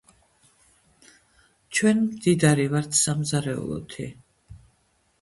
ჩვენ 1.75 1.97
მდიდარი 2.07 2.67
ვართ 2.75 2.91
სამზარეულოთი 3.03 4.13